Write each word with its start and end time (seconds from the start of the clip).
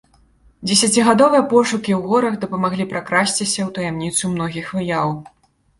Дзесяцігадовыя 0.69 1.41
пошукі 1.51 1.91
ў 1.99 2.13
горах 2.13 2.33
дапамаглі 2.47 2.89
пракрасціся 2.95 3.61
ў 3.69 3.71
таямніцу 3.79 4.23
многіх 4.35 4.77
выяў. 4.81 5.09